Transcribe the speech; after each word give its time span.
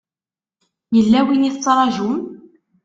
Yella 0.95 1.19
win 1.25 1.47
i 1.49 1.51
tettṛajum? 1.55 2.17